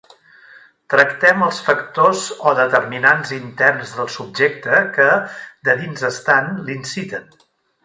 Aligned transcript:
Tractem 0.93 1.43
els 1.47 1.59
factors 1.67 2.23
o 2.51 2.53
determinants 2.61 3.35
interns 3.37 3.93
del 3.99 4.09
subjecte 4.15 4.81
que, 4.97 5.09
de 5.71 5.77
dins 5.85 6.09
estant, 6.13 6.53
l'inciten. 6.71 7.33